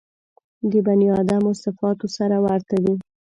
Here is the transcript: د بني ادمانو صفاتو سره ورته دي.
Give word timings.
د 0.71 0.73
بني 0.85 1.07
ادمانو 1.19 1.51
صفاتو 1.63 2.05
سره 2.17 2.35
ورته 2.45 2.75
دي. 2.83 2.93